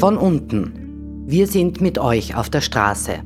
Von 0.00 0.16
unten. 0.16 1.26
Wir 1.26 1.46
sind 1.46 1.82
mit 1.82 1.98
euch 1.98 2.34
auf 2.34 2.48
der 2.48 2.62
Straße. 2.62 3.22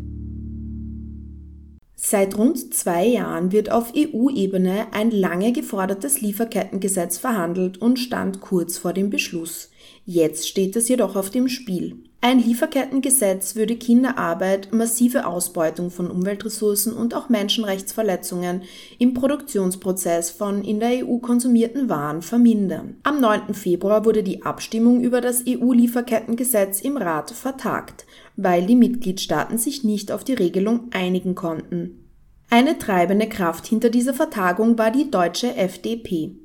Seit 1.95 2.37
rund 2.37 2.75
zwei 2.75 3.07
Jahren 3.07 3.53
wird 3.53 3.71
auf 3.71 3.93
EU-Ebene 3.97 4.89
ein 4.91 5.13
lange 5.13 5.53
gefordertes 5.53 6.21
Lieferkettengesetz 6.21 7.17
verhandelt 7.17 7.79
und 7.79 8.01
stand 8.01 8.41
kurz 8.41 8.77
vor 8.77 8.93
dem 8.93 9.09
Beschluss. 9.09 9.71
Jetzt 10.05 10.49
steht 10.49 10.75
es 10.75 10.89
jedoch 10.89 11.15
auf 11.15 11.31
dem 11.31 11.49
Spiel. 11.49 11.95
Ein 12.27 12.39
Lieferkettengesetz 12.39 13.55
würde 13.55 13.77
Kinderarbeit, 13.77 14.73
massive 14.73 15.27
Ausbeutung 15.27 15.91
von 15.91 16.11
Umweltressourcen 16.11 16.95
und 16.95 17.13
auch 17.13 17.29
Menschenrechtsverletzungen 17.29 18.63
im 18.99 19.13
Produktionsprozess 19.13 20.31
von 20.31 20.65
in 20.65 20.81
der 20.81 21.07
EU 21.07 21.19
konsumierten 21.19 21.91
Waren 21.91 22.23
vermindern. 22.23 22.97
Am 23.03 23.21
9. 23.21 23.53
Februar 23.53 24.07
wurde 24.07 24.23
die 24.23 24.43
Abstimmung 24.43 25.03
über 25.03 25.21
das 25.21 25.45
EU-Lieferkettengesetz 25.47 26.81
im 26.81 26.97
Rat 26.97 27.31
vertagt, 27.31 28.07
weil 28.37 28.65
die 28.65 28.77
Mitgliedstaaten 28.77 29.59
sich 29.59 29.85
nicht 29.85 30.11
auf 30.11 30.25
die 30.25 30.33
Regelung 30.33 30.89
einigen 30.93 31.35
konnten. 31.35 32.09
Eine 32.49 32.79
treibende 32.79 33.29
Kraft 33.29 33.67
hinter 33.67 33.91
dieser 33.91 34.15
Vertagung 34.15 34.79
war 34.79 34.91
die 34.91 35.11
deutsche 35.11 35.55
FDP. 35.57 36.37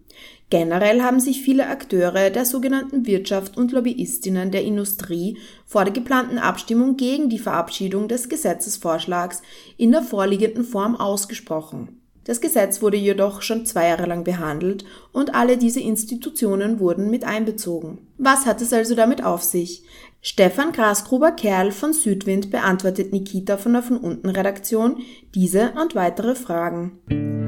Generell 0.50 1.04
haben 1.04 1.20
sich 1.20 1.42
viele 1.42 1.68
Akteure 1.68 2.32
der 2.32 2.44
sogenannten 2.44 3.06
Wirtschaft 3.06 3.56
und 3.56 3.72
Lobbyistinnen 3.72 4.50
der 4.50 4.64
Industrie 4.64 5.38
vor 5.68 5.84
der 5.84 5.94
geplanten 5.94 6.40
Abstimmung 6.40 6.98
gegen 6.98 7.30
die 7.30 7.38
Verabschiedung 7.38 8.08
des 8.08 8.30
Gesetzesvorschlags 8.30 9.44
in 9.78 9.92
der 9.92 10.02
vorliegenden 10.02 10.64
Form 10.64 10.96
ausgesprochen. 10.96 12.00
Das 12.24 12.42
Gesetz 12.42 12.82
wurde 12.82 12.98
jedoch 12.98 13.42
schon 13.42 13.66
zwei 13.66 13.88
Jahre 13.88 14.06
lang 14.06 14.24
behandelt 14.24 14.86
und 15.12 15.34
alle 15.34 15.58
diese 15.58 15.80
Institutionen 15.80 16.80
wurden 16.80 17.10
mit 17.10 17.24
einbezogen. 17.24 18.08
Was 18.18 18.46
hat 18.46 18.62
es 18.62 18.74
also 18.74 18.96
damit 18.96 19.24
auf 19.24 19.44
sich? 19.44 19.84
Stefan 20.22 20.72
Grasgruber-Kerl 20.72 21.72
von 21.72 21.94
Südwind 21.94 22.52
beantwortet 22.52 23.14
Nikita 23.14 23.58
von 23.58 23.74
der 23.74 23.84
Von 23.84 23.98
unten 23.98 24.30
Redaktion 24.30 24.98
diese 25.34 25.74
und 25.82 25.96
weitere 25.96 26.36
Fragen. 26.36 27.39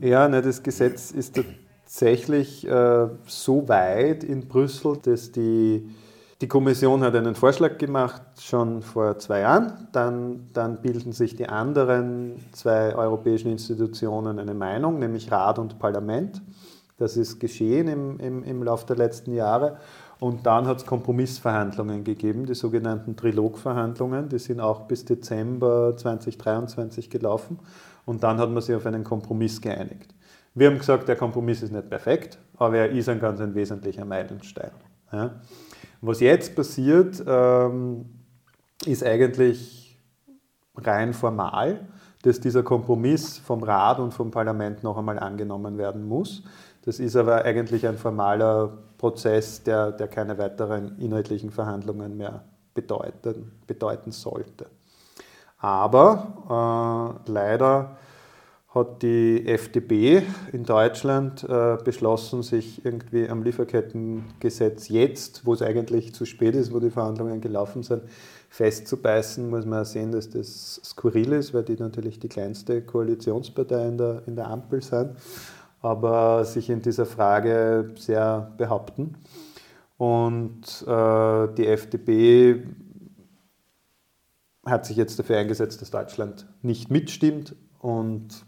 Ja, 0.00 0.28
ne, 0.28 0.42
das 0.42 0.62
Gesetz 0.62 1.10
ist 1.10 1.36
tatsächlich 1.36 2.66
äh, 2.66 3.08
so 3.26 3.68
weit 3.68 4.24
in 4.24 4.46
Brüssel, 4.46 4.98
dass 5.02 5.32
die, 5.32 5.88
die 6.40 6.48
Kommission 6.48 7.02
hat 7.02 7.14
einen 7.14 7.34
Vorschlag 7.34 7.78
gemacht, 7.78 8.22
schon 8.40 8.82
vor 8.82 9.18
zwei 9.18 9.40
Jahren. 9.40 9.88
Dann, 9.92 10.50
dann 10.52 10.82
bilden 10.82 11.12
sich 11.12 11.34
die 11.34 11.48
anderen 11.48 12.44
zwei 12.52 12.94
europäischen 12.94 13.50
Institutionen 13.50 14.38
eine 14.38 14.54
Meinung, 14.54 14.98
nämlich 14.98 15.32
Rat 15.32 15.58
und 15.58 15.78
Parlament. 15.78 16.42
Das 16.98 17.16
ist 17.16 17.40
geschehen 17.40 17.88
im, 17.88 18.18
im, 18.18 18.42
im 18.42 18.62
Laufe 18.62 18.86
der 18.86 18.96
letzten 18.96 19.32
Jahre. 19.34 19.78
Und 20.18 20.46
dann 20.46 20.66
hat 20.66 20.78
es 20.78 20.86
Kompromissverhandlungen 20.86 22.02
gegeben, 22.02 22.46
die 22.46 22.54
sogenannten 22.54 23.16
Trilogverhandlungen. 23.16 24.28
Die 24.28 24.38
sind 24.38 24.60
auch 24.60 24.82
bis 24.82 25.04
Dezember 25.04 25.94
2023 25.96 27.10
gelaufen. 27.10 27.58
Und 28.06 28.22
dann 28.22 28.38
hat 28.38 28.50
man 28.50 28.62
sich 28.62 28.74
auf 28.74 28.86
einen 28.86 29.04
Kompromiss 29.04 29.60
geeinigt. 29.60 30.14
Wir 30.54 30.68
haben 30.68 30.78
gesagt, 30.78 31.06
der 31.06 31.16
Kompromiss 31.16 31.62
ist 31.62 31.72
nicht 31.72 31.90
perfekt, 31.90 32.38
aber 32.56 32.78
er 32.78 32.90
ist 32.90 33.10
ein 33.10 33.20
ganz 33.20 33.40
ein 33.40 33.54
wesentlicher 33.54 34.06
Meilenstein. 34.06 34.70
Ja. 35.12 35.32
Was 36.00 36.20
jetzt 36.20 36.56
passiert, 36.56 37.22
ähm, 37.26 38.06
ist 38.86 39.04
eigentlich 39.04 39.98
rein 40.76 41.12
formal, 41.12 41.80
dass 42.22 42.40
dieser 42.40 42.62
Kompromiss 42.62 43.38
vom 43.38 43.62
Rat 43.62 43.98
und 43.98 44.14
vom 44.14 44.30
Parlament 44.30 44.82
noch 44.82 44.96
einmal 44.96 45.18
angenommen 45.18 45.76
werden 45.76 46.08
muss. 46.08 46.42
Das 46.86 47.00
ist 47.00 47.16
aber 47.16 47.44
eigentlich 47.44 47.84
ein 47.84 47.98
formaler 47.98 48.78
Prozess, 48.96 49.60
der, 49.64 49.90
der 49.90 50.06
keine 50.06 50.38
weiteren 50.38 50.96
inhaltlichen 51.00 51.50
Verhandlungen 51.50 52.16
mehr 52.16 52.44
bedeuten, 52.74 53.50
bedeuten 53.66 54.12
sollte. 54.12 54.66
Aber 55.58 57.18
äh, 57.26 57.32
leider 57.32 57.96
hat 58.68 59.02
die 59.02 59.48
FDP 59.48 60.22
in 60.52 60.62
Deutschland 60.62 61.42
äh, 61.42 61.76
beschlossen, 61.82 62.44
sich 62.44 62.84
irgendwie 62.84 63.28
am 63.28 63.42
Lieferkettengesetz 63.42 64.88
jetzt, 64.88 65.44
wo 65.44 65.54
es 65.54 65.62
eigentlich 65.62 66.14
zu 66.14 66.24
spät 66.24 66.54
ist, 66.54 66.72
wo 66.72 66.78
die 66.78 66.90
Verhandlungen 66.90 67.40
gelaufen 67.40 67.82
sind, 67.82 68.02
festzubeißen, 68.48 69.50
muss 69.50 69.66
man 69.66 69.84
sehen, 69.84 70.12
dass 70.12 70.30
das 70.30 70.80
skurril 70.84 71.32
ist, 71.32 71.52
weil 71.52 71.64
die 71.64 71.76
natürlich 71.76 72.20
die 72.20 72.28
kleinste 72.28 72.80
Koalitionspartei 72.80 73.88
in 73.88 73.98
der, 73.98 74.22
in 74.26 74.36
der 74.36 74.46
Ampel 74.46 74.82
sind, 74.82 75.16
aber 75.80 76.44
sich 76.44 76.70
in 76.70 76.82
dieser 76.82 77.06
Frage 77.06 77.92
sehr 77.96 78.52
behaupten. 78.56 79.16
Und 79.98 80.82
äh, 80.86 81.54
die 81.54 81.66
FDP 81.66 82.64
hat 84.64 84.84
sich 84.84 84.96
jetzt 84.96 85.18
dafür 85.18 85.38
eingesetzt, 85.38 85.80
dass 85.80 85.90
Deutschland 85.90 86.46
nicht 86.62 86.90
mitstimmt 86.90 87.54
und 87.78 88.44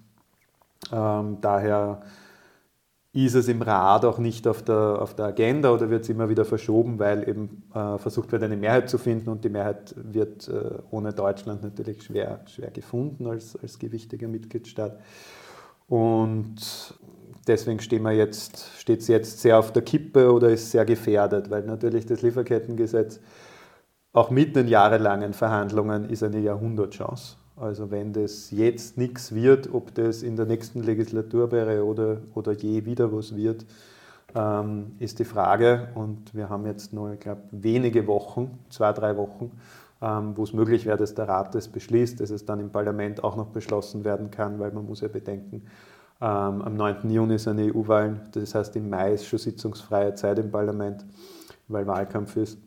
ähm, 0.93 1.39
daher 1.41 2.03
ist 3.13 3.35
es 3.35 3.49
im 3.49 3.63
Rat 3.63 4.05
auch 4.05 4.19
nicht 4.19 4.47
auf 4.47 4.63
der, 4.63 5.01
auf 5.01 5.15
der 5.15 5.27
Agenda 5.27 5.73
oder 5.73 5.91
wird 5.91 6.03
es 6.03 6.09
immer 6.09 6.29
wieder 6.29 6.45
verschoben, 6.45 6.99
weil 6.99 7.29
eben 7.29 7.63
äh, 7.75 7.99
versucht 7.99 8.31
wird, 8.33 8.43
eine 8.43 8.57
Mehrheit 8.57 8.91
zu 8.91 8.99
finden 8.99 9.31
und 9.31 9.45
die 9.45 9.49
Mehrheit 9.49 9.95
wird 9.97 10.49
äh, 10.49 10.79
ohne 10.91 11.13
Deutschland 11.13 11.63
natürlich 11.63 12.03
schwer, 12.03 12.41
schwer 12.47 12.71
gefunden 12.71 13.27
als, 13.27 13.57
als 13.57 13.79
gewichtiger 13.79 14.29
Mitgliedstaat. 14.29 15.01
Und 15.89 16.57
deswegen 17.49 17.81
stehen 17.81 18.03
wir 18.03 18.13
jetzt, 18.13 18.79
steht 18.79 19.01
es 19.01 19.09
jetzt 19.09 19.41
sehr 19.41 19.59
auf 19.59 19.73
der 19.73 19.83
Kippe 19.83 20.33
oder 20.33 20.51
ist 20.51 20.71
sehr 20.71 20.85
gefährdet, 20.85 21.51
weil 21.51 21.63
natürlich 21.63 22.07
das 22.07 22.23
Lieferkettengesetz 22.23 23.21
auch 24.13 24.31
mit 24.31 24.57
den 24.57 24.69
jahrelangen 24.69 25.33
Verhandlungen 25.33 26.09
ist 26.09 26.23
eine 26.23 26.39
Jahrhundertchance. 26.39 27.37
Also 27.57 27.91
wenn 27.91 28.13
das 28.13 28.51
jetzt 28.51 28.97
nichts 28.97 29.35
wird, 29.35 29.73
ob 29.73 29.95
das 29.95 30.23
in 30.23 30.37
der 30.37 30.47
nächsten 30.47 30.83
Legislaturperiode 30.83 32.23
oder 32.35 32.53
je 32.53 32.85
wieder 32.85 33.13
was 33.13 33.35
wird, 33.35 33.67
ähm, 34.35 34.93
ist 34.99 35.19
die 35.19 35.25
Frage. 35.25 35.89
Und 35.95 36.35
wir 36.35 36.49
haben 36.49 36.67
jetzt 36.67 36.93
nur, 36.93 37.13
ich 37.13 37.21
glaube, 37.21 37.43
wenige 37.51 38.07
Wochen, 38.07 38.59
zwei, 38.71 38.93
drei 38.93 39.17
Wochen, 39.17 39.51
ähm, 40.01 40.37
wo 40.37 40.45
es 40.45 40.53
möglich 40.53 40.87
wäre, 40.87 40.97
dass 40.97 41.15
der 41.15 41.29
Rat 41.29 41.55
das 41.55 41.69
beschließt, 41.69 42.21
dass 42.21 42.31
es 42.31 42.45
dann 42.45 42.61
im 42.61 42.71
Parlament 42.71 43.25
auch 43.25 43.37
noch 43.37 43.49
beschlossen 43.49 44.05
werden 44.05 44.31
kann, 44.31 44.59
weil 44.59 44.71
man 44.71 44.87
muss 44.87 45.01
ja 45.01 45.09
bedenken, 45.09 45.63
am 46.21 46.77
9. 46.77 47.11
Juni 47.11 47.39
sind 47.39 47.61
EU-Wahlen, 47.61 48.21
das 48.33 48.55
heißt 48.55 48.75
im 48.77 48.91
Mai 48.91 49.15
ist 49.15 49.27
schon 49.27 49.39
sitzungsfreie 49.39 50.15
Zeit 50.15 50.39
im 50.39 50.51
Parlament, 50.51 51.05
weil 51.69 51.87
Wahlkampf 51.87 52.37
ist. 52.37 52.59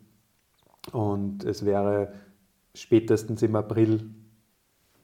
Und 0.93 1.43
es 1.43 1.65
wäre 1.65 2.13
spätestens 2.73 3.41
im 3.41 3.55
April 3.55 4.09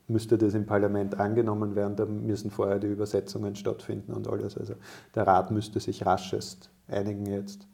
müsste 0.08 0.38
das 0.38 0.54
im 0.54 0.66
Parlament 0.66 1.20
angenommen 1.20 1.76
werden, 1.76 1.96
da 1.96 2.06
müssen 2.06 2.50
vorher 2.50 2.80
die 2.80 2.88
Übersetzungen 2.88 3.56
stattfinden 3.56 4.14
und 4.14 4.28
alles. 4.28 4.58
Also 4.58 4.76
der 5.14 5.28
Rat 5.28 5.52
müsste 5.52 5.80
sich 5.80 6.06
raschest 6.06 6.70
einigen 6.88 7.26
jetzt. 7.26 7.68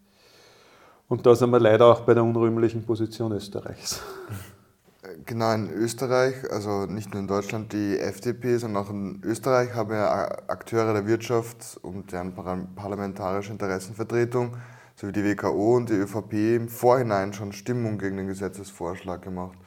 Und 1.08 1.26
da 1.26 1.36
sind 1.36 1.52
wir 1.52 1.60
leider 1.60 1.86
auch 1.86 2.02
bei 2.02 2.16
der 2.16 2.24
unrühmlichen 2.24 2.84
Position 2.84 3.32
Österreichs. 3.34 4.02
Genau, 5.26 5.54
in 5.54 5.70
Österreich, 5.70 6.52
also 6.52 6.86
nicht 6.86 7.14
nur 7.14 7.22
in 7.22 7.28
Deutschland, 7.28 7.72
die 7.72 7.98
FDP, 7.98 8.58
sondern 8.58 8.84
auch 8.84 8.90
in 8.90 9.22
Österreich 9.24 9.74
haben 9.74 9.92
ja 9.92 10.28
Akteure 10.48 10.92
der 10.92 11.08
Wirtschaft 11.08 11.80
und 11.82 12.12
deren 12.12 12.34
parlamentarische 12.76 13.52
Interessenvertretung 13.52 14.58
sowie 14.96 15.14
die 15.14 15.24
WKO 15.24 15.78
und 15.78 15.90
die 15.90 15.94
ÖVP 15.94 16.34
im 16.56 16.68
Vorhinein 16.68 17.32
schon 17.32 17.54
Stimmung 17.54 18.00
gegen 18.00 18.18
den 18.18 18.28
Gesetzesvorschlag 18.28 19.22
gemacht. 19.22 19.58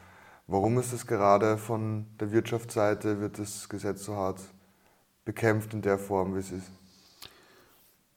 Warum 0.46 0.78
ist 0.78 0.92
es 0.92 1.06
gerade 1.06 1.56
von 1.56 2.06
der 2.20 2.32
Wirtschaftsseite, 2.32 3.20
wird 3.20 3.38
das 3.38 3.68
Gesetz 3.68 4.04
so 4.04 4.14
hart 4.14 4.40
bekämpft 5.24 5.72
in 5.72 5.80
der 5.80 5.98
Form, 5.98 6.34
wie 6.34 6.40
es 6.40 6.52
ist? 6.52 6.70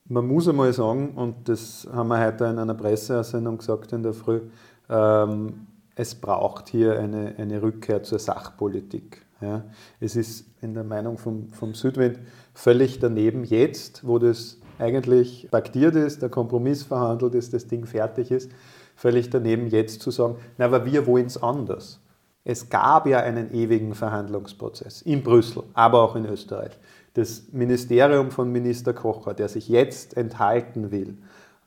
Man 0.06 0.28
muss 0.28 0.48
einmal 0.48 0.74
sagen, 0.74 1.12
und 1.16 1.48
das 1.48 1.88
haben 1.92 2.10
wir 2.10 2.20
heute 2.20 2.46
in 2.46 2.58
einer 2.60 2.74
Presseersendung 2.74 3.60
gesagt 3.60 3.94
in 3.94 4.04
der 4.04 4.14
Früh, 4.14 4.42
ähm, 4.90 5.68
es 5.96 6.16
braucht 6.16 6.70
hier 6.70 7.00
eine, 7.00 7.36
eine 7.38 7.62
Rückkehr 7.62 8.04
zur 8.04 8.20
Sachpolitik. 8.20 9.26
Ja. 9.42 9.64
Es 10.00 10.16
ist 10.16 10.46
in 10.62 10.74
der 10.74 10.84
Meinung 10.84 11.18
vom, 11.18 11.50
vom 11.50 11.74
Südwind 11.74 12.20
völlig 12.54 13.00
daneben 13.00 13.44
jetzt, 13.44 14.06
wo 14.06 14.20
das 14.20 14.60
eigentlich 14.78 15.48
paktiert 15.52 15.96
ist, 15.96 16.22
der 16.22 16.30
Kompromiss 16.30 16.84
verhandelt 16.84 17.36
ist, 17.36 17.54
das 17.54 17.68
Ding 17.68 17.86
fertig 17.86 18.32
ist, 18.32 18.52
völlig 18.96 19.30
daneben 19.30 19.68
jetzt 19.68 20.02
zu 20.02 20.12
sagen, 20.12 20.38
na, 20.58 20.66
aber 20.66 20.86
wir 20.86 21.06
wollen 21.06 21.26
es 21.26 21.42
anders. 21.42 22.02
Es 22.44 22.70
gab 22.70 23.06
ja 23.06 23.20
einen 23.20 23.54
ewigen 23.54 23.94
Verhandlungsprozess 23.94 25.02
in 25.02 25.24
Brüssel, 25.24 25.64
aber 25.74 26.02
auch 26.02 26.16
in 26.16 26.26
Österreich. 26.26 26.80
Das 27.14 27.52
Ministerium 27.52 28.32
von 28.32 28.52
Minister 28.52 28.94
Kocher, 28.94 29.34
der 29.34 29.50
sich 29.50 29.68
jetzt 29.68 30.16
enthalten 30.16 30.92
will, 30.92 31.18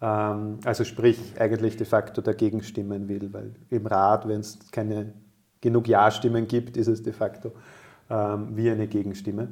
also 0.04 0.84
sprich 0.84 1.34
eigentlich 1.38 1.76
de 1.76 1.86
facto 1.86 2.20
dagegen 2.20 2.62
stimmen 2.62 3.08
will, 3.08 3.32
weil 3.32 3.54
im 3.70 3.86
Rat, 3.86 4.26
wenn 4.26 4.40
es 4.40 4.58
keine 4.72 5.12
genug 5.60 5.86
Ja-Stimmen 5.86 6.48
gibt, 6.48 6.76
ist 6.76 6.88
es 6.88 7.02
de 7.02 7.12
facto 7.12 7.52
ähm, 8.10 8.48
wie 8.56 8.68
eine 8.68 8.88
Gegenstimme. 8.88 9.48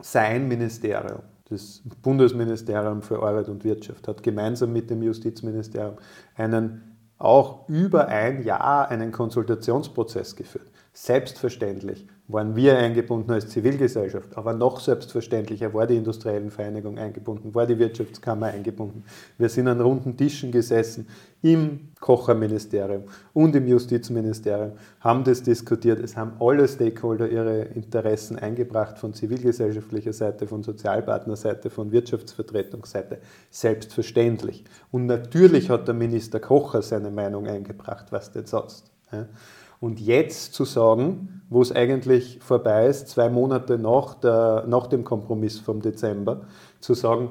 Sein 0.00 0.48
Ministerium, 0.48 1.20
Das 1.50 1.82
Bundesministerium 2.00 3.02
für 3.02 3.22
Arbeit 3.22 3.48
und 3.50 3.62
Wirtschaft 3.62 4.08
hat 4.08 4.22
gemeinsam 4.22 4.72
mit 4.72 4.88
dem 4.88 5.02
Justizministerium 5.02 5.96
einen 6.34 6.96
auch 7.18 7.68
über 7.68 8.08
ein 8.08 8.42
Jahr 8.42 8.88
einen 8.88 9.12
Konsultationsprozess 9.12 10.34
geführt. 10.34 10.70
Selbstverständlich 10.94 12.08
waren 12.32 12.54
wir 12.56 12.78
eingebunden 12.78 13.30
als 13.32 13.48
Zivilgesellschaft, 13.48 14.36
aber 14.36 14.52
noch 14.52 14.80
selbstverständlicher 14.80 15.72
war 15.74 15.86
die 15.86 15.96
Industriellen 15.96 16.50
Vereinigung 16.50 16.98
eingebunden, 16.98 17.54
war 17.54 17.66
die 17.66 17.78
Wirtschaftskammer 17.78 18.46
eingebunden. 18.46 19.04
Wir 19.38 19.48
sind 19.48 19.68
an 19.68 19.80
runden 19.80 20.16
Tischen 20.16 20.52
gesessen 20.52 21.06
im 21.42 21.88
Kocherministerium 22.00 23.04
und 23.32 23.56
im 23.56 23.66
Justizministerium, 23.66 24.72
haben 25.00 25.24
das 25.24 25.42
diskutiert. 25.42 26.00
Es 26.00 26.16
haben 26.16 26.32
alle 26.38 26.68
Stakeholder 26.68 27.28
ihre 27.28 27.62
Interessen 27.62 28.38
eingebracht 28.38 28.98
von 28.98 29.14
zivilgesellschaftlicher 29.14 30.12
Seite, 30.12 30.46
von 30.46 30.62
Sozialpartnerseite, 30.62 31.70
von 31.70 31.92
Wirtschaftsvertretungsseite. 31.92 33.18
Selbstverständlich. 33.50 34.64
Und 34.90 35.06
natürlich 35.06 35.70
hat 35.70 35.88
der 35.88 35.94
Minister 35.94 36.40
Kocher 36.40 36.82
seine 36.82 37.10
Meinung 37.10 37.46
eingebracht, 37.46 38.06
was 38.10 38.32
denn 38.32 38.46
sonst. 38.46 38.90
Und 39.80 39.98
jetzt 39.98 40.52
zu 40.52 40.66
sagen, 40.66 41.42
wo 41.48 41.62
es 41.62 41.72
eigentlich 41.72 42.38
vorbei 42.42 42.86
ist, 42.86 43.08
zwei 43.08 43.30
Monate 43.30 43.78
nach, 43.78 44.14
der, 44.14 44.64
nach 44.68 44.86
dem 44.86 45.04
Kompromiss 45.04 45.58
vom 45.58 45.80
Dezember, 45.80 46.42
zu 46.80 46.92
sagen, 46.92 47.30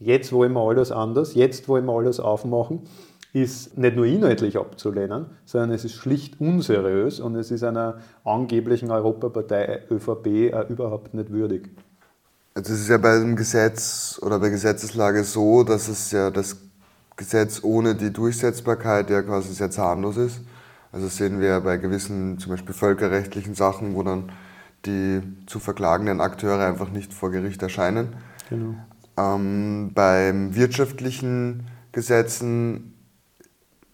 jetzt 0.00 0.32
wollen 0.32 0.52
wir 0.52 0.60
alles 0.60 0.90
anders, 0.90 1.34
jetzt 1.34 1.68
wollen 1.68 1.86
wir 1.86 1.92
alles 1.92 2.18
aufmachen, 2.18 2.82
ist 3.32 3.78
nicht 3.78 3.96
nur 3.96 4.04
inhaltlich 4.04 4.58
abzulehnen, 4.58 5.26
sondern 5.44 5.70
es 5.70 5.84
ist 5.84 5.94
schlicht 5.94 6.40
unseriös 6.40 7.20
und 7.20 7.36
es 7.36 7.50
ist 7.50 7.62
einer 7.62 8.00
angeblichen 8.24 8.90
Europapartei 8.90 9.84
ÖVP 9.90 10.52
überhaupt 10.68 11.14
nicht 11.14 11.30
würdig. 11.30 11.70
Also 12.54 12.74
es 12.74 12.80
ist 12.80 12.88
ja 12.88 12.98
bei 12.98 13.18
dem 13.18 13.36
Gesetz 13.36 14.18
oder 14.20 14.38
bei 14.38 14.50
Gesetzeslage 14.50 15.24
so, 15.24 15.62
dass 15.62 15.88
es 15.88 16.10
ja 16.10 16.30
das 16.30 16.58
Gesetz 17.16 17.60
ohne 17.62 17.94
die 17.94 18.12
Durchsetzbarkeit 18.12 19.08
ja 19.08 19.22
quasi 19.22 19.54
sehr 19.54 19.70
zahnlos 19.70 20.18
ist. 20.18 20.40
Also 20.92 21.08
sehen 21.08 21.40
wir 21.40 21.60
bei 21.60 21.78
gewissen, 21.78 22.38
zum 22.38 22.52
Beispiel 22.52 22.74
völkerrechtlichen 22.74 23.54
Sachen, 23.54 23.94
wo 23.94 24.02
dann 24.02 24.30
die 24.84 25.22
zu 25.46 25.58
verklagenden 25.58 26.20
Akteure 26.20 26.66
einfach 26.66 26.90
nicht 26.90 27.14
vor 27.14 27.30
Gericht 27.30 27.62
erscheinen. 27.62 28.14
Genau. 28.50 28.74
Ähm, 29.16 29.92
beim 29.94 30.54
wirtschaftlichen 30.54 31.66
Gesetzen 31.92 32.94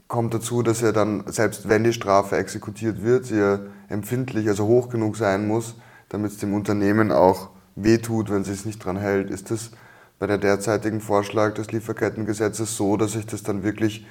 kommt 0.08 0.34
dazu, 0.34 0.62
dass 0.62 0.80
ja 0.80 0.92
dann, 0.92 1.24
selbst 1.26 1.68
wenn 1.68 1.84
die 1.84 1.92
Strafe 1.92 2.36
exekutiert 2.36 3.02
wird, 3.02 3.26
sie 3.26 3.38
ja 3.38 3.60
empfindlich, 3.88 4.48
also 4.48 4.66
hoch 4.66 4.88
genug 4.88 5.16
sein 5.16 5.46
muss, 5.46 5.76
damit 6.08 6.32
es 6.32 6.38
dem 6.38 6.54
Unternehmen 6.54 7.12
auch 7.12 7.50
wehtut, 7.76 8.30
wenn 8.30 8.44
sie 8.44 8.52
es 8.52 8.64
nicht 8.64 8.84
dran 8.84 8.96
hält. 8.96 9.30
Ist 9.30 9.50
das 9.50 9.70
bei 10.18 10.26
der 10.26 10.38
derzeitigen 10.38 11.00
Vorschlag 11.00 11.54
des 11.54 11.70
Lieferkettengesetzes 11.70 12.76
so, 12.76 12.96
dass 12.96 13.12
sich 13.12 13.26
das 13.26 13.42
dann 13.42 13.62
wirklich 13.62 14.06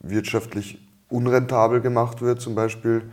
wirtschaftlich 0.00 0.80
unrentabel 1.12 1.80
gemacht 1.80 2.22
wird, 2.22 2.40
zum 2.40 2.54
Beispiel 2.54 3.10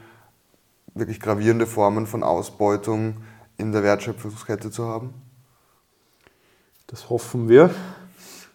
wirklich 0.93 1.19
gravierende 1.19 1.65
Formen 1.65 2.07
von 2.07 2.23
Ausbeutung 2.23 3.17
in 3.57 3.71
der 3.71 3.83
Wertschöpfungskette 3.83 4.71
zu 4.71 4.85
haben? 4.87 5.13
Das 6.87 7.09
hoffen 7.09 7.49
wir. 7.49 7.69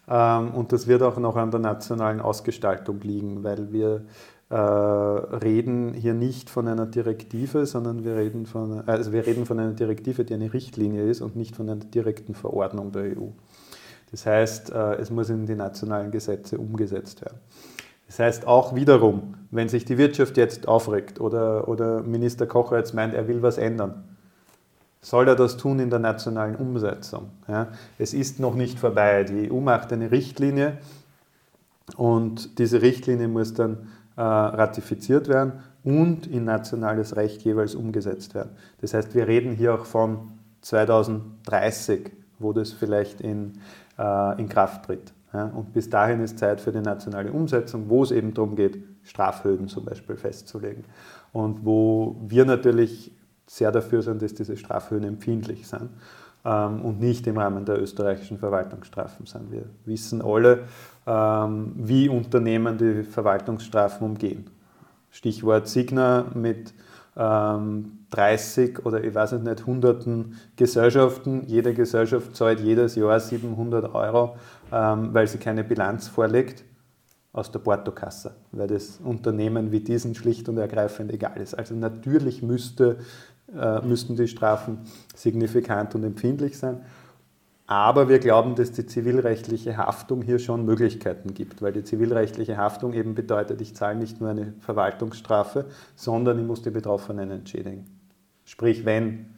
Ähm, 0.08 0.50
und 0.54 0.72
das 0.72 0.86
wird 0.86 1.02
auch 1.02 1.18
noch 1.18 1.36
an 1.36 1.50
der 1.50 1.60
nationalen 1.60 2.20
Ausgestaltung 2.20 3.00
liegen, 3.00 3.44
weil 3.44 3.72
wir 3.72 4.04
äh, 4.50 4.56
reden 4.56 5.94
hier 5.94 6.14
nicht 6.14 6.50
von 6.50 6.68
einer 6.68 6.86
Direktive, 6.86 7.66
sondern 7.66 8.04
wir 8.04 8.16
reden, 8.16 8.46
von, 8.46 8.86
also 8.86 9.12
wir 9.12 9.26
reden 9.26 9.46
von 9.46 9.58
einer 9.58 9.72
Direktive, 9.72 10.24
die 10.24 10.34
eine 10.34 10.52
Richtlinie 10.52 11.08
ist 11.08 11.22
und 11.22 11.36
nicht 11.36 11.56
von 11.56 11.68
einer 11.68 11.80
direkten 11.80 12.34
Verordnung 12.34 12.92
der 12.92 13.16
EU. 13.16 13.28
Das 14.10 14.26
heißt, 14.26 14.70
äh, 14.70 14.94
es 14.96 15.10
muss 15.10 15.30
in 15.30 15.46
die 15.46 15.54
nationalen 15.54 16.10
Gesetze 16.10 16.58
umgesetzt 16.58 17.22
werden. 17.22 17.38
Das 18.16 18.20
heißt 18.20 18.46
auch 18.46 18.76
wiederum, 18.76 19.34
wenn 19.50 19.68
sich 19.68 19.86
die 19.86 19.98
Wirtschaft 19.98 20.36
jetzt 20.36 20.68
aufregt 20.68 21.20
oder, 21.20 21.66
oder 21.66 22.00
Minister 22.04 22.46
Kocher 22.46 22.78
jetzt 22.78 22.94
meint, 22.94 23.12
er 23.12 23.26
will 23.26 23.42
was 23.42 23.58
ändern, 23.58 24.04
soll 25.00 25.26
er 25.26 25.34
das 25.34 25.56
tun 25.56 25.80
in 25.80 25.90
der 25.90 25.98
nationalen 25.98 26.54
Umsetzung. 26.54 27.30
Ja? 27.48 27.72
Es 27.98 28.14
ist 28.14 28.38
noch 28.38 28.54
nicht 28.54 28.78
vorbei. 28.78 29.24
Die 29.24 29.50
EU 29.50 29.58
macht 29.58 29.92
eine 29.92 30.12
Richtlinie 30.12 30.78
und 31.96 32.60
diese 32.60 32.82
Richtlinie 32.82 33.26
muss 33.26 33.52
dann 33.52 33.88
äh, 34.16 34.20
ratifiziert 34.22 35.26
werden 35.26 35.54
und 35.82 36.28
in 36.28 36.44
nationales 36.44 37.16
Recht 37.16 37.42
jeweils 37.42 37.74
umgesetzt 37.74 38.36
werden. 38.36 38.50
Das 38.80 38.94
heißt, 38.94 39.16
wir 39.16 39.26
reden 39.26 39.56
hier 39.56 39.74
auch 39.74 39.86
von 39.86 40.30
2030, 40.60 42.12
wo 42.38 42.52
das 42.52 42.70
vielleicht 42.70 43.20
in, 43.20 43.54
äh, 43.98 44.40
in 44.40 44.48
Kraft 44.48 44.84
tritt. 44.84 45.12
Ja, 45.34 45.46
und 45.46 45.72
bis 45.72 45.90
dahin 45.90 46.20
ist 46.20 46.38
Zeit 46.38 46.60
für 46.60 46.70
die 46.70 46.80
nationale 46.80 47.32
Umsetzung, 47.32 47.88
wo 47.88 48.04
es 48.04 48.12
eben 48.12 48.32
darum 48.32 48.54
geht, 48.54 48.78
Strafhöhen 49.02 49.66
zum 49.66 49.84
Beispiel 49.84 50.16
festzulegen. 50.16 50.84
Und 51.32 51.64
wo 51.64 52.16
wir 52.24 52.44
natürlich 52.44 53.10
sehr 53.46 53.72
dafür 53.72 54.02
sind, 54.02 54.22
dass 54.22 54.32
diese 54.32 54.56
Strafhöhen 54.56 55.02
empfindlich 55.02 55.66
sind 55.66 55.90
ähm, 56.44 56.82
und 56.82 57.00
nicht 57.00 57.26
im 57.26 57.36
Rahmen 57.36 57.64
der 57.64 57.82
österreichischen 57.82 58.38
Verwaltungsstrafen 58.38 59.26
sind. 59.26 59.50
Wir 59.50 59.64
wissen 59.84 60.22
alle, 60.22 60.68
ähm, 61.04 61.72
wie 61.76 62.08
Unternehmen 62.08 62.78
die 62.78 63.02
Verwaltungsstrafen 63.02 64.06
umgehen. 64.06 64.48
Stichwort 65.10 65.66
Signa 65.66 66.26
mit 66.34 66.72
30 67.16 68.84
oder 68.84 69.04
ich 69.04 69.14
weiß 69.14 69.32
nicht, 69.32 69.66
hunderten 69.66 70.36
Gesellschaften. 70.56 71.44
Jede 71.46 71.72
Gesellschaft 71.72 72.34
zahlt 72.34 72.60
jedes 72.60 72.96
Jahr 72.96 73.20
700 73.20 73.94
Euro 73.94 74.36
ähm, 74.74 75.14
weil 75.14 75.26
sie 75.26 75.38
keine 75.38 75.62
Bilanz 75.62 76.08
vorlegt 76.08 76.64
aus 77.32 77.50
der 77.50 77.60
Portokasse, 77.60 78.34
weil 78.52 78.66
das 78.66 78.98
Unternehmen 79.02 79.72
wie 79.72 79.80
diesen 79.80 80.14
schlicht 80.14 80.48
und 80.48 80.58
ergreifend 80.58 81.12
egal 81.12 81.40
ist. 81.40 81.54
Also 81.54 81.74
natürlich 81.74 82.42
müsste, 82.42 82.98
äh, 83.56 83.80
müssten 83.80 84.16
die 84.16 84.28
Strafen 84.28 84.78
signifikant 85.14 85.94
und 85.94 86.04
empfindlich 86.04 86.58
sein. 86.58 86.80
Aber 87.66 88.10
wir 88.10 88.18
glauben, 88.18 88.56
dass 88.56 88.72
die 88.72 88.84
zivilrechtliche 88.84 89.78
Haftung 89.78 90.20
hier 90.20 90.38
schon 90.38 90.66
Möglichkeiten 90.66 91.32
gibt, 91.32 91.62
weil 91.62 91.72
die 91.72 91.82
zivilrechtliche 91.82 92.58
Haftung 92.58 92.92
eben 92.92 93.14
bedeutet, 93.14 93.60
ich 93.62 93.74
zahle 93.74 93.96
nicht 93.96 94.20
nur 94.20 94.30
eine 94.30 94.52
Verwaltungsstrafe, 94.60 95.64
sondern 95.96 96.38
ich 96.38 96.46
muss 96.46 96.60
die 96.60 96.70
Betroffenen 96.70 97.30
entschädigen. 97.30 97.86
Sprich, 98.44 98.84
wenn 98.84 99.34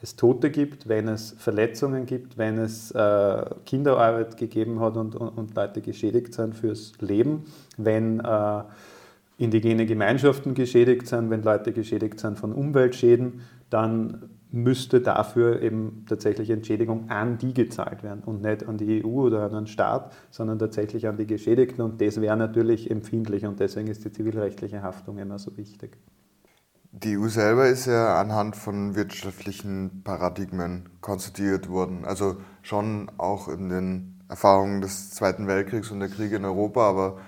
es 0.00 0.14
Tote 0.14 0.50
gibt, 0.50 0.88
wenn 0.88 1.08
es 1.08 1.34
Verletzungen 1.36 2.06
gibt, 2.06 2.38
wenn 2.38 2.58
es 2.58 2.92
äh, 2.92 3.44
Kinderarbeit 3.66 4.36
gegeben 4.36 4.78
hat 4.78 4.96
und, 4.96 5.16
und, 5.16 5.28
und, 5.28 5.56
Leute 5.56 5.80
geschädigt 5.80 6.34
sind 6.34 6.54
fürs 6.54 6.92
Leben, 7.00 7.46
wenn 7.76 8.20
äh, 8.20 8.62
indigene 9.38 9.86
Gemeinschaften 9.86 10.54
geschädigt 10.54 11.08
sind, 11.08 11.30
wenn 11.30 11.42
Leute 11.42 11.72
geschädigt 11.72 12.20
sind 12.20 12.38
von 12.38 12.52
Umweltschäden, 12.52 13.40
dann 13.70 14.30
müsste 14.50 15.00
dafür 15.00 15.60
eben 15.60 16.06
tatsächlich 16.08 16.50
Entschädigung 16.50 17.10
an 17.10 17.38
die 17.38 17.52
gezahlt 17.52 18.02
werden 18.02 18.22
und 18.24 18.42
nicht 18.42 18.66
an 18.66 18.78
die 18.78 19.04
EU 19.04 19.26
oder 19.26 19.42
an 19.42 19.52
den 19.52 19.66
Staat, 19.66 20.12
sondern 20.30 20.58
tatsächlich 20.58 21.06
an 21.06 21.16
die 21.16 21.26
Geschädigten 21.26 21.82
und 21.82 22.00
das 22.00 22.20
wäre 22.20 22.36
natürlich 22.36 22.90
empfindlich 22.90 23.44
und 23.44 23.60
deswegen 23.60 23.88
ist 23.88 24.04
die 24.04 24.12
zivilrechtliche 24.12 24.82
Haftung 24.82 25.18
immer 25.18 25.38
so 25.38 25.56
wichtig. 25.56 25.98
Die 26.90 27.18
EU 27.18 27.28
selber 27.28 27.68
ist 27.68 27.84
ja 27.86 28.18
anhand 28.18 28.56
von 28.56 28.94
wirtschaftlichen 28.94 30.02
Paradigmen 30.04 30.88
konstituiert 31.02 31.68
worden. 31.68 32.06
Also 32.06 32.36
schon 32.62 33.10
auch 33.18 33.48
in 33.48 33.68
den 33.68 34.20
Erfahrungen 34.28 34.80
des 34.80 35.10
Zweiten 35.10 35.46
Weltkriegs 35.46 35.90
und 35.90 36.00
der 36.00 36.08
Kriege 36.08 36.36
in 36.36 36.46
Europa, 36.46 36.88
aber 36.88 37.18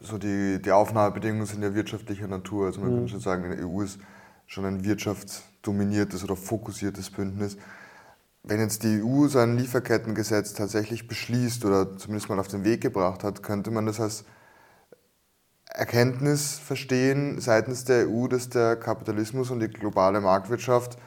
so 0.00 0.18
die, 0.18 0.60
die 0.60 0.72
Aufnahmebedingungen 0.72 1.46
sind 1.46 1.62
ja 1.62 1.74
wirtschaftlicher 1.74 2.26
Natur. 2.26 2.66
Also 2.66 2.80
man 2.80 2.90
mhm. 2.90 2.96
kann 2.96 3.08
schon 3.08 3.20
sagen, 3.20 3.56
die 3.56 3.64
EU 3.64 3.82
ist 3.82 4.00
schon 4.46 4.64
ein 4.64 4.82
wirtschaftsdominiertes 5.58 6.24
oder 6.24 6.36
fokussiertes 6.36 7.10
Bündnis. 7.10 7.56
Wenn 8.42 8.60
jetzt 8.60 8.82
die 8.82 9.02
EU 9.02 9.28
sein 9.28 9.58
Lieferkettengesetz 9.58 10.54
tatsächlich 10.54 11.08
beschließt 11.08 11.64
oder 11.64 11.98
zumindest 11.98 12.28
mal 12.28 12.38
auf 12.38 12.48
den 12.48 12.64
Weg 12.64 12.80
gebracht 12.80 13.24
hat, 13.24 13.42
könnte 13.42 13.70
man 13.70 13.86
das 13.86 14.00
als 14.00 14.24
Erkenntnis 15.66 16.58
verstehen 16.58 17.40
seitens 17.40 17.84
der 17.84 18.08
EU, 18.08 18.26
dass 18.26 18.48
der 18.48 18.76
Kapitalismus 18.76 19.50
und 19.50 19.60
die 19.60 19.68
globale 19.68 20.20
Marktwirtschaft 20.20 20.98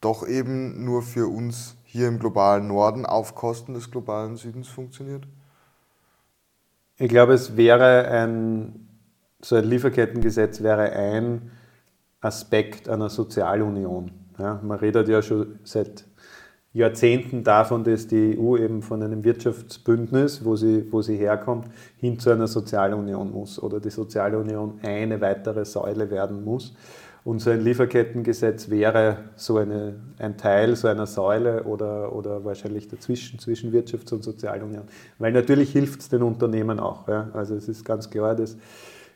doch 0.00 0.26
eben 0.26 0.84
nur 0.84 1.02
für 1.02 1.28
uns 1.28 1.76
hier 1.84 2.08
im 2.08 2.18
globalen 2.18 2.66
Norden 2.66 3.06
auf 3.06 3.34
Kosten 3.34 3.74
des 3.74 3.90
globalen 3.90 4.36
Südens 4.36 4.68
funktioniert? 4.68 5.26
Ich 6.96 7.08
glaube, 7.08 7.34
es 7.34 7.56
wäre 7.56 8.08
ein, 8.08 8.88
so 9.40 9.54
ein 9.54 9.64
Lieferkettengesetz 9.64 10.62
wäre 10.62 10.90
ein 10.92 11.52
Aspekt 12.20 12.88
einer 12.88 13.08
Sozialunion. 13.08 14.10
Ja, 14.38 14.60
man 14.62 14.78
redet 14.78 15.08
ja 15.08 15.22
schon 15.22 15.58
seit 15.64 16.04
Jahrzehnten 16.72 17.44
davon, 17.44 17.82
dass 17.82 18.06
die 18.06 18.38
EU 18.38 18.56
eben 18.56 18.82
von 18.82 19.02
einem 19.02 19.24
Wirtschaftsbündnis, 19.24 20.44
wo 20.44 20.54
sie, 20.54 20.86
wo 20.92 21.02
sie 21.02 21.16
herkommt, 21.16 21.68
hin 21.96 22.18
zu 22.18 22.30
einer 22.30 22.46
Sozialunion 22.46 23.32
muss 23.32 23.60
oder 23.60 23.80
die 23.80 23.90
Sozialunion 23.90 24.78
eine 24.82 25.20
weitere 25.20 25.64
Säule 25.64 26.10
werden 26.10 26.44
muss. 26.44 26.74
Und 27.24 27.40
so 27.40 27.50
ein 27.50 27.60
Lieferkettengesetz 27.62 28.70
wäre 28.70 29.24
so 29.34 29.58
eine, 29.58 29.96
ein 30.18 30.36
Teil 30.36 30.76
so 30.76 30.88
einer 30.88 31.06
Säule 31.06 31.64
oder, 31.64 32.14
oder 32.14 32.44
wahrscheinlich 32.44 32.88
dazwischen, 32.88 33.38
zwischen 33.38 33.72
Wirtschafts- 33.72 34.14
und 34.14 34.22
Sozialunion. 34.22 34.84
Weil 35.18 35.32
natürlich 35.32 35.72
hilft 35.72 36.00
es 36.00 36.08
den 36.08 36.22
Unternehmen 36.22 36.80
auch. 36.80 37.08
Ja. 37.08 37.28
Also 37.34 37.54
es 37.54 37.68
ist 37.68 37.84
ganz 37.84 38.08
klar, 38.08 38.34
dass 38.34 38.56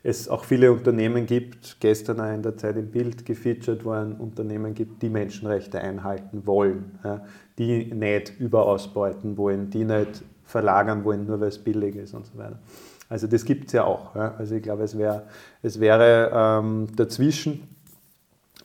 es 0.03 0.27
auch 0.27 0.43
viele 0.43 0.71
Unternehmen 0.71 1.25
gibt, 1.25 1.77
gestern 1.79 2.19
auch 2.19 2.33
in 2.33 2.43
der 2.43 2.57
Zeit 2.57 2.75
im 2.75 2.91
Bild 2.91 3.25
gefeatured 3.25 3.85
worden, 3.85 4.15
Unternehmen 4.15 4.73
gibt, 4.73 5.01
die 5.01 5.09
Menschenrechte 5.09 5.79
einhalten 5.79 6.45
wollen, 6.45 6.99
ja, 7.03 7.25
die 7.57 7.85
nicht 7.85 8.33
überausbeuten 8.37 9.37
wollen, 9.37 9.69
die 9.69 9.85
nicht 9.85 10.23
verlagern 10.43 11.05
wollen, 11.05 11.25
nur 11.25 11.39
weil 11.39 11.47
es 11.47 11.57
billig 11.57 11.95
ist 11.95 12.13
und 12.13 12.25
so 12.25 12.37
weiter. 12.37 12.59
Also 13.07 13.27
das 13.27 13.45
gibt 13.45 13.67
es 13.67 13.73
ja 13.73 13.85
auch. 13.85 14.13
Ja. 14.15 14.35
Also 14.37 14.55
ich 14.55 14.63
glaube, 14.63 14.83
es, 14.83 14.97
wär, 14.97 15.23
es 15.61 15.79
wäre 15.79 16.31
ähm, 16.33 16.87
dazwischen 16.95 17.67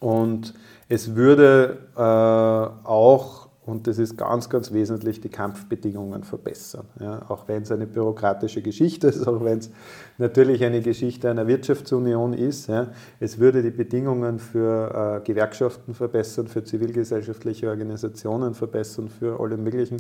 und 0.01 0.55
es 0.89 1.15
würde 1.15 1.79
äh, 1.97 2.01
auch, 2.01 3.48
und 3.69 3.87
das 3.87 3.99
ist 3.99 4.17
ganz, 4.17 4.49
ganz 4.49 4.73
wesentlich, 4.73 5.21
die 5.21 5.29
Kampfbedingungen 5.29 6.25
verbessern. 6.25 6.87
Ja? 7.01 7.27
Auch 7.29 7.49
wenn 7.49 7.65
es 7.65 7.71
eine 7.71 7.87
bürokratische 7.87 8.63
Geschichte 8.63 9.09
ist, 9.09 9.29
auch 9.29 9.45
wenn 9.45 9.59
es 9.59 9.71
natürlich 10.17 10.65
eine 10.65 10.81
Geschichte 10.81 11.31
einer 11.31 11.47
Wirtschaftsunion 11.47 12.33
ist. 12.33 12.69
Ja? 12.69 12.89
Es 13.21 13.39
würde 13.39 13.63
die 13.63 13.71
Bedingungen 13.71 14.39
für 14.39 15.21
äh, 15.21 15.27
Gewerkschaften 15.27 15.93
verbessern, 15.93 16.49
für 16.49 16.65
zivilgesellschaftliche 16.65 17.69
Organisationen 17.69 18.55
verbessern, 18.55 19.11
für 19.11 19.39
alle 19.39 19.59
möglichen 19.59 19.99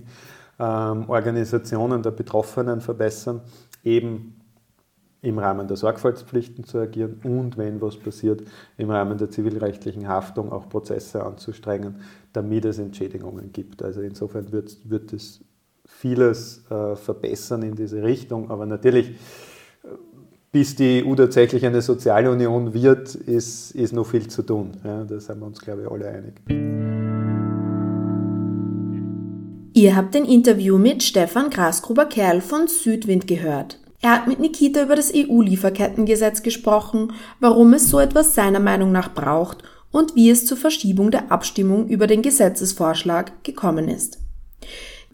ähm, 0.59 1.05
Organisationen 1.07 2.03
der 2.03 2.13
Betroffenen 2.13 2.81
verbessern, 2.81 3.43
eben 3.85 4.38
im 5.21 5.39
Rahmen 5.39 5.67
der 5.67 5.77
Sorgfaltspflichten 5.77 6.65
zu 6.65 6.79
agieren 6.79 7.21
und, 7.25 7.59
wenn 7.59 7.81
was 7.81 7.97
passiert, 7.97 8.43
im 8.77 8.91
Rahmen 8.91 9.19
der 9.19 9.31
zivilrechtlichen 9.31 10.07
Haftung 10.07 10.53
auch 10.53 10.69
Prozesse 10.69 11.25
anzustrengen, 11.25 11.97
damit 12.33 12.65
es 12.65 12.79
Entschädigungen 12.79 13.53
gibt. 13.53 13.83
Also 13.83 14.01
insofern 14.01 14.53
wird, 14.53 14.77
wird 14.89 15.13
es 15.13 15.41
vieles 15.87 16.65
äh, 16.71 16.95
verbessern 16.95 17.63
in 17.63 17.75
diese 17.75 18.03
Richtung, 18.03 18.51
aber 18.51 18.67
natürlich, 18.67 19.11
äh, 19.11 19.89
bis 20.53 20.77
die 20.77 21.05
EU 21.05 21.15
tatsächlich 21.17 21.67
eine 21.67 21.83
Sozialunion 21.83 22.73
wird, 22.73 23.15
ist, 23.15 23.73
ist 23.73 23.93
noch 23.93 24.07
viel 24.07 24.29
zu 24.29 24.43
tun. 24.43 24.73
Ja, 24.85 25.03
da 25.03 25.19
sind 25.19 25.41
wir 25.41 25.47
uns, 25.47 25.61
glaube 25.61 25.83
ich, 25.83 25.91
alle 25.91 26.09
einig. 26.09 26.35
Ihr 29.75 29.97
habt 29.97 30.17
ein 30.17 30.25
Interview 30.25 30.79
mit 30.79 31.03
Stefan 31.03 31.51
Grasgruber-Kerl 31.51 32.41
von 32.41 32.69
Südwind 32.69 33.27
gehört. 33.27 33.79
Er 34.00 34.12
hat 34.12 34.28
mit 34.28 34.38
Nikita 34.38 34.83
über 34.83 34.95
das 34.95 35.12
EU-Lieferkettengesetz 35.14 36.43
gesprochen, 36.43 37.12
warum 37.40 37.73
es 37.73 37.88
so 37.88 37.99
etwas 37.99 38.35
seiner 38.35 38.61
Meinung 38.61 38.93
nach 38.93 39.12
braucht 39.12 39.64
und 39.90 40.14
wie 40.14 40.31
es 40.31 40.47
zur 40.47 40.57
Verschiebung 40.57 41.11
der 41.11 41.33
Abstimmung 41.33 41.88
über 41.88 42.07
den 42.07 42.23
Gesetzesvorschlag 42.23 43.43
gekommen 43.43 43.88
ist. 43.88 44.19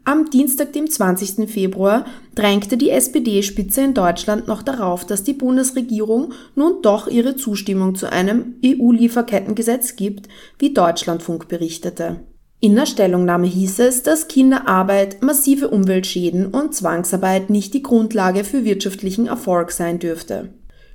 Am 0.07 0.29
Dienstag, 0.29 0.75
dem 0.75 0.91
20. 0.91 1.49
Februar, 1.49 2.05
drängte 2.35 2.77
die 2.77 2.91
SPD-Spitze 2.91 3.81
in 3.81 3.95
Deutschland 3.95 4.47
noch 4.47 4.63
darauf, 4.63 5.07
dass 5.07 5.25
die 5.25 5.33
Bundesregierung 5.33 6.35
nun 6.55 6.83
doch 6.83 7.07
ihre 7.09 7.37
Zustimmung 7.37 7.95
zu 7.95 8.13
einem 8.13 8.57
EU-Lieferkettengesetz 8.63 9.97
gibt, 9.97 10.29
wie 10.59 10.75
Deutschlandfunk 10.75 11.49
berichtete. 11.49 12.21
In 12.65 12.77
der 12.77 12.87
Stellungnahme 12.87 13.47
hieß 13.47 13.81
es, 13.81 14.05
dass 14.05 14.27
Kinderarbeit, 14.27 15.23
massive 15.23 15.69
Umweltschäden 15.69 16.47
und 16.47 16.75
Zwangsarbeit 16.75 17.51
nicht 17.51 17.75
die 17.75 17.83
Grundlage 17.83 18.43
für 18.43 18.65
wirtschaftlichen 18.65 19.27
Erfolg 19.27 19.71
sein 19.71 19.99
dürfte. 19.99 20.49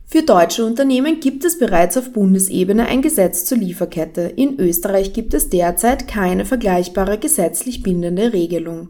Für 0.08 0.24
deutsche 0.24 0.66
Unternehmen 0.66 1.20
gibt 1.20 1.46
es 1.46 1.60
bereits 1.60 1.96
auf 1.96 2.12
Bundesebene 2.12 2.88
ein 2.88 3.04
Gesetz 3.04 3.46
zur 3.46 3.60
Lieferkette. 3.60 4.22
In 4.36 4.60
Österreich 4.60 5.14
gibt 5.14 5.36
es 5.36 5.50
derzeit 5.50 6.08
keine 6.08 6.44
vergleichbare 6.44 7.20
gesetzlich 7.20 7.84
bindende 7.84 8.34
Regelung. 8.34 8.90